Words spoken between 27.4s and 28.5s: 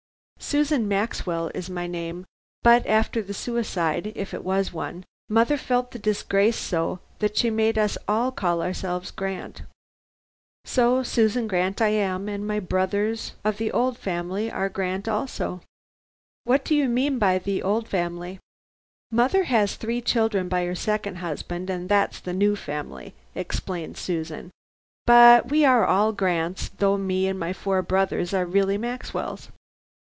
four brothers are